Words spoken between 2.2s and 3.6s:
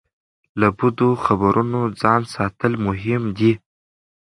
ساتل مهم دي.